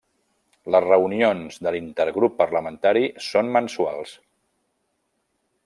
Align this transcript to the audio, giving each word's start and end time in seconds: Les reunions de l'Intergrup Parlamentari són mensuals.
Les 0.75 0.85
reunions 0.85 1.59
de 1.67 1.73
l'Intergrup 1.75 2.33
Parlamentari 2.39 3.05
són 3.29 3.53
mensuals. 3.59 4.15